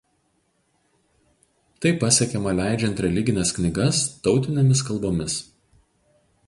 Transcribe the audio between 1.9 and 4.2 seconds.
pasiekiama leidžiant religines knygas